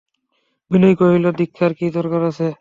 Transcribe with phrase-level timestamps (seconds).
[0.71, 2.47] বিনয় কহিল, দীক্ষার কি দরকার আছে?